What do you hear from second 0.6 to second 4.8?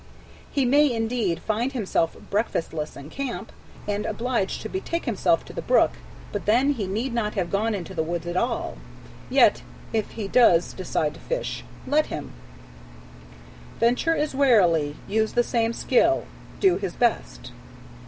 may indeed find himself breakfast less in camp, and obliged to